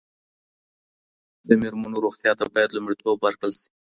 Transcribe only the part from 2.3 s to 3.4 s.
ته باید لومړیتوب